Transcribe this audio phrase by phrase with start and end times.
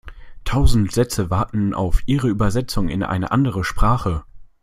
[0.45, 4.23] Tausende Sätze warten auf ihre Übersetzung in eine andere Sprache.